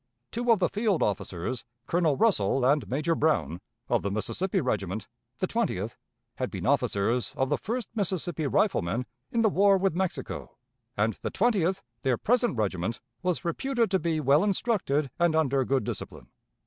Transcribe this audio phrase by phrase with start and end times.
[0.31, 5.45] Two of the field officers, Colonel Russell and Major Brown, of the Mississippi regiment, the
[5.45, 5.95] twentieth,
[6.37, 10.57] had been officers of the First Mississippi Riflemen in the war with Mexico;
[10.97, 15.83] and the twentieth, their present regiment, was reputed to be well instructed and under good
[15.83, 16.29] discipline.